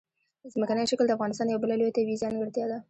ځمکنی 0.53 0.85
شکل 0.91 1.05
د 1.07 1.11
افغانستان 1.17 1.47
یوه 1.47 1.61
بله 1.63 1.75
لویه 1.79 1.95
طبیعي 1.97 2.21
ځانګړتیا 2.23 2.65
ده. 2.69 2.77